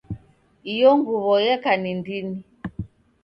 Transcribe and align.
Iyo 0.73 0.89
nguw'o 0.97 1.35
yeka 1.45 1.71
ni 1.81 1.91
ndini 1.99 2.37